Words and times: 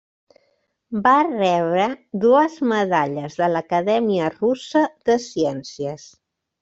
Va 1.07 1.11
rebre 1.25 1.83
dues 2.25 2.55
medalles 2.71 3.37
de 3.43 3.51
l'Acadèmia 3.53 4.33
Russa 4.41 4.83
de 5.11 5.19
Ciències. 5.31 6.09